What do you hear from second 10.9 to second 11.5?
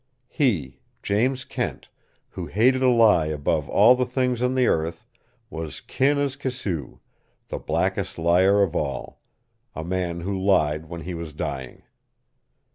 he was